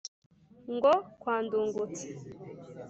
Ngo: 0.73 0.93
Kwa 1.21 1.35
Ndungutse 1.43 2.05